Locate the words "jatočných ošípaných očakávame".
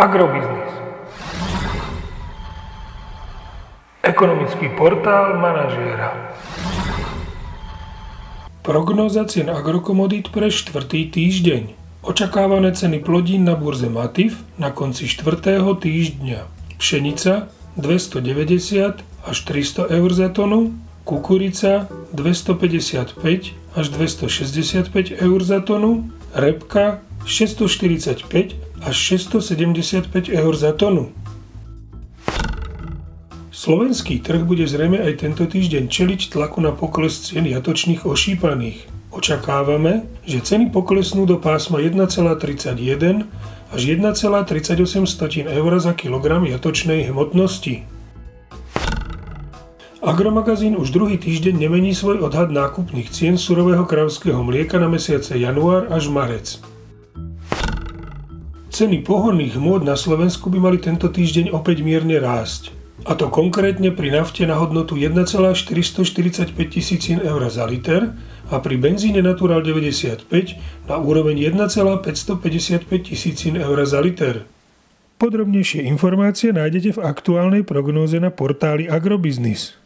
37.44-40.08